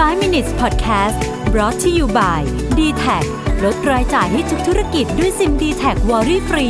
[0.00, 1.18] 5 minutes podcast
[1.52, 2.40] brought to you by
[2.78, 3.24] d t a c
[3.64, 6.66] ลดรายจ่ายให้ทุกธุรกิจด้วยซิม dtac worry free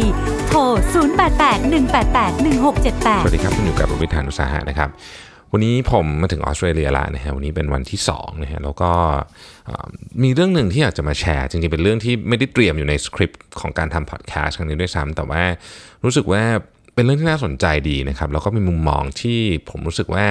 [0.47, 4.89] โทร 0881881678 สวัสดีครับคุณอยู่กับรวิศ หาญอุตสาหะนะครับ
[5.53, 8.91] วันนี้ผมมาถึงออสเตรเลียแล้วนะฮะวันนี้เป็นวันที่2นะฮะแล้วก็
[10.23, 15.43] มีเรื่องหนึ่งที่อยากจะมาแชร์ จริงๆ เป็นเรื่องที่ไม่ได้เตรียมอยู่ในสคริปต์ของการทำพอดแคสต์ครั้งนี้ด้วยซ้ำแต่ว่า
[16.05, 16.43] รู้สึกว่า
[16.95, 19.39] เป็นเรื่องที่น่าสนใจดีนะครับแล้วก็มีมุมมองที่
[19.71, 20.27] ผมรู้สึกว่า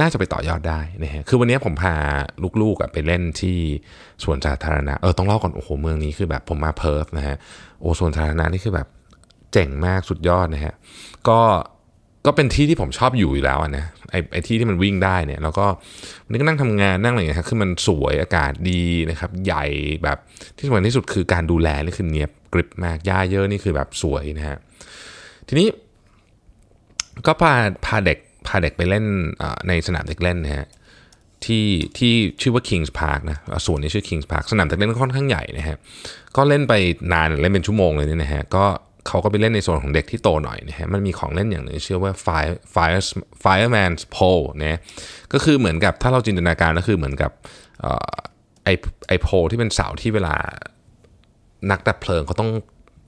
[0.00, 1.94] น่าจะไปต่อยอดได้นะฮะคือวันนี้ผมพา
[2.62, 3.56] ลูกๆไปเล่นที่
[4.24, 7.36] สวนสาธารณะเออต้องเล่าก่อนโอ้โหเมืองนี้คือแบบผมมาเพิร์ธนะฮะ
[7.80, 8.88] โอ้สวนสาธารณะนี่คือแบบ
[9.52, 10.74] เจ๋งมากสุดยอดนะฮะ
[11.28, 11.40] ก็
[12.26, 15.66] ก็เป็นที่ที่ผมชอบอยู่อยู่แล้วอะนะไอ้ไอ้ที่ที่มันวิ่งได้เนี่ยแล้วก็
[16.24, 19.64] วันนี้ก็นั่งทำงานนั่งอะไรอย่างเงี้ยคือมันสวยอากาศดีนะครับ ใหญ่
[20.04, 20.18] แบบ
[20.56, 24.58] ที่สำคัญที่สุดคือการดูแลนี่คือเนียบกริบมากหญ้าเยอะนี่คือแบบสวยนะฮะ
[25.48, 25.68] ทีนี้
[27.26, 27.52] ก็พา
[27.86, 29.04] พาเด็ก พาเด็กไปเล่น
[29.68, 30.66] ในสนามเด็กเล่นนะฮะ
[31.44, 31.66] ที่
[31.98, 35.76] ที่ชื่อว่า Kings Park นะส่วนนี้ชื่อ Kings Park สนามเด็กเล่นค่อนข้างใหญ่นะฮะ
[36.36, 36.74] ก็เล่นไป
[37.12, 38.64] นานเล่นเป็นชั่วโมงเลยเนี่ยนะฮะก็
[39.08, 43.02] เขาก็ไปเล่นในโซนของเด็กที่โตหน่อยนะฮะมันมีของเล่นอย่างหนึ่งชื่อว่า Fire Fire
[43.44, 44.78] Fireman's Pole นะ
[45.32, 47.30] ก็คือเหมือนกับถ้าเราจินตนาการก็คือเหมือนกับ
[48.64, 48.68] ไอ
[49.08, 50.34] ไอโพลที่เป็นเสาที่เวลา
[51.70, 52.50] นักดับเพลิงเขาต้อง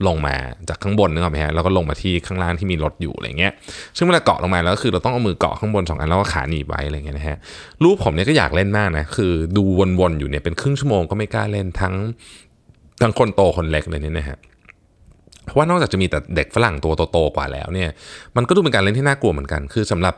[0.07, 0.35] ลงมา
[0.69, 3.53] จากข้างบนนึกออกไหมฮะแล้วก็ลงมาที่ข้างล่างที่มีรถอยู่อะไรเงี้ย
[3.97, 7.37] ซึ่งเวลาเกาะลงมาแล้วก็คือเราต้องเอามือเกาะข้างบนสองอันแล้วก็ขาหนีบไว้อะไรเงี้ยนะฮะ
[7.83, 9.63] รูปผมเนี่ยก็อยากเล่นมากนะคือดู
[9.99, 11.93] วนๆอยู่เนี่ยเป็นครึ่งชั่วโมงก็ไม่กล้าเล่นทั้ง
[13.01, 14.37] ทั้งคนโตคนเล็กเลยเนี่ยนะฮะ
[15.49, 17.89] เพราะว่านอกจากจะมีแต่เด็กฝรั่งตัวโตๆกว่าแล้วเนี่ย
[18.35, 20.15] มันก็ดูเป็นการเล่นที่น่ากลัวเหมือนกัน คือสำหรับ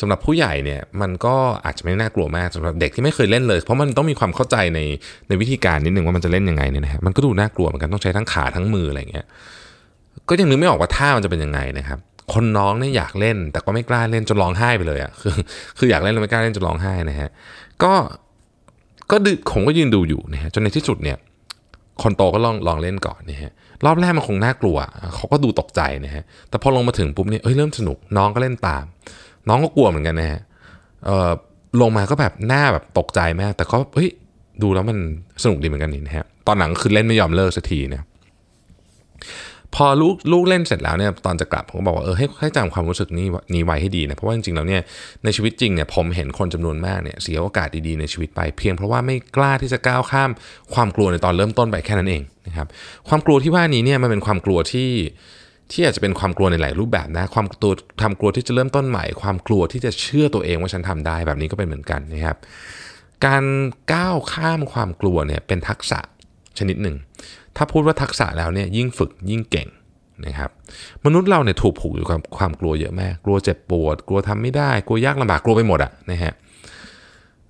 [0.00, 1.34] สำหรับผู้ใหญ่เนี่ยมันก็
[1.64, 4.80] อาจจะไม่น่ากลัวมากสำหรับเด็กที่ไม่เคยเล่นเลย เพราะมันต้องมีความเข้าใจใน
[5.28, 9.26] ในวิธีการนิดนึงว่ามันจะเล่นยังไงเนี่ยนะฮะมันก็ดูน่ากลัวเหมือนกันต้องใช้ทั้งขาทั้งมืออะไรเงี้ย
[10.28, 11.98] ก็ยังนึกไม่ออกว่าท่ามันจะเป็นยังไงนะครับ
[12.32, 15.34] คนน้องเนี่ยอยากเล่นแต่ก็ไม่กล้าเล่นจนร้องไห้ไปเลยอะ่ะคือ
[15.78, 17.30] คืออยากเล่นแล้วไม่กล้าเล่นจนร้องไห้นะฮะ
[17.82, 17.92] ก็
[19.10, 21.16] ก็ดึผมก็ยืนดูอยู่นะฮะจนในที่สุดเนี่ย
[22.02, 23.52] คนโตก็ลองลองเล่นก่อนนะฮะ
[23.84, 24.78] รอบแรกมันคงน่ากลัว
[25.14, 28.84] เขาก็ดูตกใจนะฮะแต่พอลงมาถึงปุ๊บเนี่ยเอ้ยเริ่มสนุกน้องก็เล่นตาม
[29.48, 30.40] น้องก็กลัวเหมือนกันนะฮะ
[31.80, 34.10] ลงมาก็แบบหน้าแบบตกใจมาก แต่ก็เฮ้ย
[34.62, 34.98] ดูแล้วมัน
[35.42, 38.02] สนุกดีเหมือนกันนี่นะฮะตอนหลังคือเล่นไม่ยอมเลิกสักทีนะ
[39.74, 44.82] พอลูกลูกเล่นเสร็จแล้วเนี่ยตอนจะกลับผมก็บอกว่าเออให้ให้จำความรู้สึกนี้นี้ไว้ให้ดีนะเพราะว่าจริงๆแล้วเนี่ย
[45.24, 50.30] ในชีวิตจริงเนี่ยผมเห็นคนจำนวนมากเนี่ยเสียโอกาสดีๆในชีวิตไปเพียงเพราะว่าไม่กล้าที่จะก้าวข้าม
[50.74, 52.66] ความกลัวในตอนเริ่มต้นไปแค่นั้นเองนะครับ
[53.08, 54.90] ความกลัวที่ว่านี้เนี่ยมันเป็นความกลัวที่
[55.72, 57.72] ที่อาจจะเป็นความกลัวในหลายรูปแบบนะความตัว
[58.02, 62.36] ทำกลัวที่จะเริ่มต้นใหม่ ความกลัวที่จะเชื่อตัวเองว่าฉันทำได้แบบนี้ก็เป็นเหมือนกันนะครับ
[63.26, 63.44] การ
[63.92, 66.00] ก้าวข้ามความกลัวเนี่ยเป็นทักษะ
[66.58, 66.96] ชนิดหนึ่ง
[67.56, 69.68] ถ้าพูดว่าทักษะแล้วเนี่ยยิ่งฝึกยิ่งเก่ง
[70.26, 70.50] นะครับ
[71.04, 76.32] มนุษย์เราเนี่ยถูกผูกอยู่กับความกลัวเยอะมาก กลัวเจ็บปวด กลัวทำไม่ได้ กลัวยากลำบาก กลัวไปหมดอะนะฮะ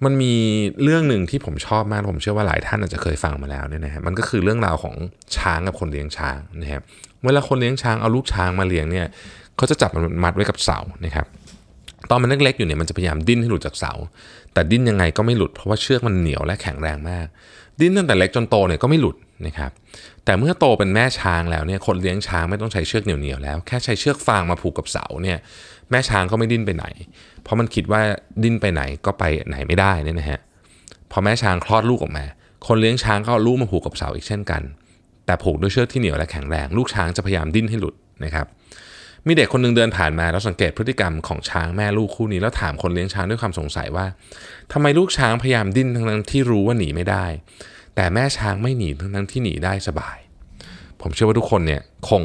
[0.05, 0.35] มันมี
[0.83, 4.95] เรื่องหนึ่งที่ผมชอบมาก ผมเชื่อว่าหลายท่านอาจจะเคยฟังมาแล้วเนี่ยนะฮะ มันก็คือเรื่องราวของ
[5.37, 6.83] ช้างกับคนเลี้ยงช้างนะครับ
[7.25, 9.07] เวลาคนเลี้ยงช้างเอาลูกช้างมาเลี้ยงเนี่ย
[9.57, 11.27] เขาจะจับมันมัดไว้กับเสานะครับ
[12.11, 13.93] ตอนมันเล็กๆอยู่เนี่ยมันจะพยายามดิ้นให้หลุดจากเสา
[14.53, 17.27] แต่ดิ้นยังไงก็ไม่หลุดเพราะว่าเชือกมันเหนียวและแข็งแรงมาก
[17.81, 19.17] ดิ้นตั้งแต่เล็กจนโตเนี่ยก็ไม่หลุด
[19.47, 19.71] นะครับ
[20.25, 25.39] แต่เมื่อโตเป็นแม่ช้างแล้วเนี่ยคนเลี้ยงช้างไม่ต้องใช้เชือกเหนียวๆแล้ว แค่ใช้เชือกฟางมาผูกกับเสาเนี่ย
[25.91, 26.87] แม่ช้างก็ไม่ดิ้นไปไหน
[27.43, 28.01] เพราะมันคิดว่า
[28.43, 30.41] ดิ้นไปไหนก็ไปไหนไม่ได้นี่นะฮะ
[31.11, 32.25] พอแม่ช้างคลอดลูกออกมา
[32.67, 34.63] คนเลี้ยงช้างก็เอาลูกมาผูกกับเสาอีกเช่นกัน
[35.27, 37.95] แต่ผูกด้วยเชือกที่เหนียวและแข็งแรง ลูกช้างจะพยายามดิ้นให้หลุด
[38.25, 38.47] นะครับ
[39.27, 44.07] มีเด็กคนหนึงเดินผ่านมาแล้วสังเกตพฤติกรรมของช้างแม่ลูกคู่นี้แล้วถามคนเลี้ยงช้างด้วยความสงสัยว่า
[44.73, 47.27] ทำไมลูกช้างพยายามดิ้นทั้งนั้นที่รู้ว่าหนีไม่ได้
[47.95, 50.17] แต่แม่ช้างไม่หนีทั้งนั้นที่หนีได้สบาย
[51.01, 52.23] ผมเชื่อว่าทุกคนเนี่ยคง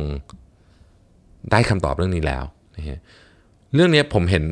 [1.51, 2.43] ได้คำตอบเรื่องนี้แล้ว
[2.77, 2.99] นะฮะ
[3.75, 4.43] เรื่องนี้ผมเห็น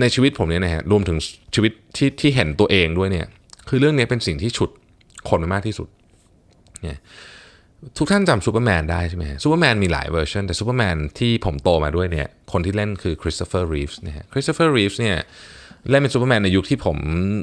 [0.00, 1.18] ในชีวิตผมเนี่ยนะฮะรวมถึง
[1.54, 3.26] ชีวิตที่ที่เห็นตัวเองด้วยเนี่ย
[3.68, 4.70] คือเรื่องนี้เป็นสิ่งที่ฉุด
[5.28, 5.88] คนมากที่สุด
[6.82, 6.98] เนี่ย
[7.98, 15.16] ทุกท่านจำซูเปอร์แมนได้ใช่ไหมซูเปอร์แมนมีหลายเวอร์ชันแต่ซูเปอร์แมนที่ผมโตมาด้วยเนี่ยคนที่เล่นคือคริสโตเฟอร์รีฟส์นะฮะคริสโตเฟอร์รีฟส์เนี่ย
[15.90, 16.96] เล่นเป็นซูเปอร์แมนในยุคที่ผม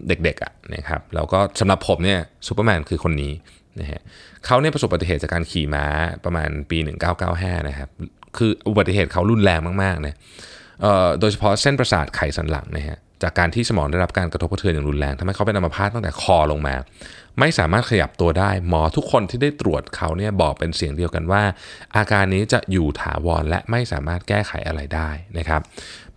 [0.07, 3.33] เด็กๆอะนะครับแล้วก็สำหรับผมเนี่ยซูเปอร์แมนคือคนนี้
[3.79, 4.01] นะฮะ
[4.45, 5.85] เขาเนี่ยประสบอุบัติเหตุจากการขี่ม้า
[6.25, 6.77] ประมาณปี
[7.23, 7.89] 1995 นะครับ
[8.37, 10.15] คืออุบัติเหตุเขารุนแรงมากๆนะ
[10.81, 16.75] เอ่อโดยเฉพาะเส้นประสาทไขสันหลังนะฮะ จากการที่สมองได้รับการกระทบกระเทือนอย่างรุนแรงทำให้เขาเป็นอัมพาตตั้งแต่คอลงมา
[17.39, 21.43] ไม่สามารถขยับตัวได้ หมอทุกคนที่ได้ตรวจเขาเนี่ยบอกเป็นเสียงเดียวกันว่า
[21.95, 25.61] อาการนี้จะอยู่ถาวรและไม่สามารถแก้ไขอะไรได้นะครับ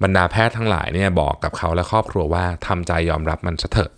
[0.03, 3.91] บรรดาแพทย์ทั้งหลายเนี่ยบอกกับเขาและครอบครัวว่าทำใจยอมรับมันซะเถอะ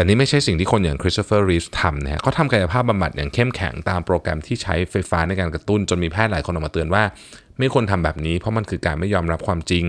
[0.00, 7.02] แต่นี่ไม่ใช่สิ่งที่คนอย่างคริสโตเฟอร์รีฟทำนะฮะเขาทำกายภาพบำบัดอย่างเข้มแข็งตามโปรแกรมที่ใช้ไฟฟ้าในการกระตุ้น จนมีแพทย์หลายคนออกมาเตือนว่า
[7.58, 9.84] ไม่ควรทำแบบนี้เพราะมันคือการไม่ยอมรับความจริง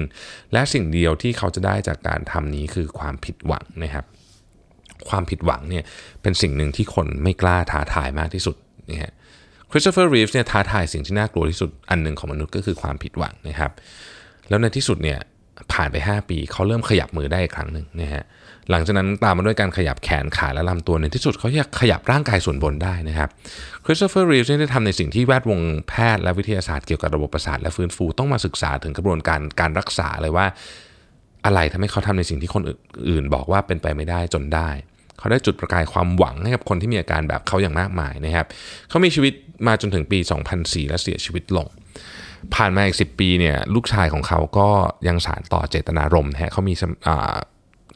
[0.54, 4.06] และสิ่งเดียวที่เขาจะได้จากการทำนี้คือความผิดหวังนะครับ
[5.10, 5.84] ความผิดหวังเนี่ย
[6.22, 8.56] เป็นสิ่งหนึ่งที่คนไม่กล้าท้าทายมากที่สุด
[8.90, 9.12] นะฮะ
[9.72, 13.72] คริสโตเฟอร์รีฟเนี่ยท้าทายสิ่งที่น่ากลัวที่สุดอันหนึ่งของมนุษย์ก็คือความผิดหวังนะครับ
[14.50, 15.20] แล้วในที่สุดเนี่ย
[15.74, 18.24] ผ่านไป 5 ปี เขาเริ่มขยับมือได้อีกครั้งหนึ่งนะฮะ
[18.70, 23.30] หลังจากนั้นตามมาด้วยการขยับแขนขาและลำตัวในที่สุดเขาอยากขยับร่างกายส่วนบนได้นะครับ
[23.86, 30.46] คริสโตเฟอร์รีฟได้ทำในสิ่งที่แวดวงแพทย์และวิทยาศาสตร์เกี่ยวกับระบบประสาทและฟื้นฟูต้องมาศึกษาถึงกระบวนการการรักษาเลยว่า
[31.46, 32.64] อะไรทำให้เขาทำในสิ่งที่คน
[33.10, 34.70] อื่นบอกว่าเป็นไปไม่ได้จนได้
[35.20, 38.48] เขาได้จุดประกายความหวังให้กับคนที่มีอาการแบบเขาอย่างมากมายนะครับ
[38.90, 39.34] เขามีชีวิต
[39.68, 40.20] มาจนถึงปี
[40.54, 41.68] 2004 และเสียชีวิตลง
[42.56, 44.70] ผ่านมาอีก10ปีเนี่ยลูกชายของเขาก็
[45.08, 46.74] ยังสารต่อเจตนารมณ์ฮะเขามี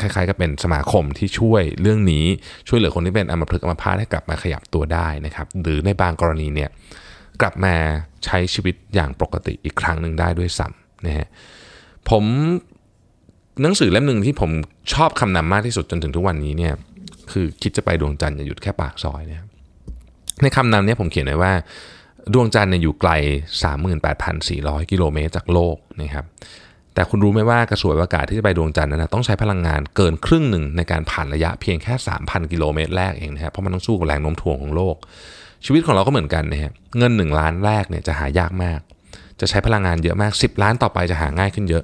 [0.01, 2.25] คล้ายๆกับเป็นสมาคมที่ช่วยเรื่องนี้
[2.68, 6.69] ช่วยเหลือคนที่เป็นอัมพฤกษ์อัมพาตให้กลับมาขยับตัวได้นะครับหรือในบางกรณีเนี่ย
[7.42, 7.75] กลับมา
[8.25, 11.27] ใช้ชีวิตอย่างปกติอีกครั้งหนึ่งได้ด้วยซ้ำนะฮะ
[12.09, 12.24] ผม
[13.62, 14.51] หนังสือเล่มหนึ่งที่ผม
[14.94, 16.74] ชอบคำนำมากที่สุดจนถึงทุกวันนี้เนี่ย
[17.31, 19.50] คือคิดจะไปดวงจันทร์อย่าหยุดแค่ปากซอยเนะครับ
[20.42, 21.53] ในคำนำนี้ผมเขียนไว้ว่า
[22.33, 23.12] ดวงจันทร์เนี่ยอยู่ไกล
[24.22, 26.25] 38,400 กิโลเมตรจากโลกนะครับ
[26.94, 31.94] แต่คุณรู้ไหมว่ากระสวยอากาศที่จะไปดวงจันทร์นั้นต้องใช้พลังงานเกินครึ่งหนึ่งในการผ่านระยะเพียงแค่
[32.24, 34.95] 3,000 กิโลเมตรแรกเองนะครับเพราะมันต้องสู้กับแรงโน้มถ่วงของโลก
[35.66, 38.80] ชีวิตของเราก็เหมือนกันนะฮะเงิน 1 ล้านแรกเนี่ยจะหายากมาก
[39.39, 41.83] จะใช้พลังงานเยอะมาก 10 ล้านต่อไปจะหาง่ายขึ้นเยอะ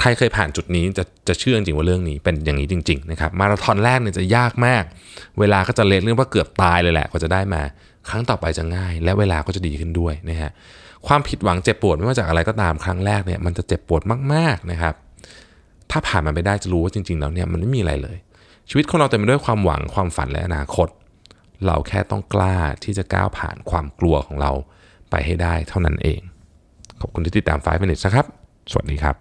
[0.00, 4.84] ใครเคยผ่านจุดนี้จะจะเชื่อจริงว่าเรื่องนี้เป็นอย่างนี้จริงๆนะครับมาราธอนแรกเนี่ยจะยากมาก
[5.38, 7.62] เวลาก็จะเล็กเรื่องว่าเกือบตายเลยแหละกว่าจะได้มา
[8.08, 10.50] ครั้งต่อไปจะง่าย และเวลาก็จะดีขึ้นด้วยนะฮะ
[11.06, 14.02] ความผิดหวังเจ็บปวดไม่ว่าจากอะไรก็ตามครั้งแรกเนี่ยมันจะเจ็บปวด
[14.32, 14.94] มากๆนะครับ
[15.90, 18.16] ถ้าผ่านมันไปได้จะรู้ว่าจริงๆแล้วเนี่ยมันไม่มีอะไรเลย
[18.68, 20.88] ชีวิตของเราเต็มไปด้วยความหวังความฝันและอนาคต
[21.66, 24.52] เราแค่ต้องกล้าที่จะก้าวผ่านความกลัวของเรา
[25.10, 26.20] ไปให้ได้เท่านั้นเอง
[27.00, 28.26] ขอบคุณที่ติดตาม 5 minutes นะครับ
[28.70, 29.14] สวัสดีครับ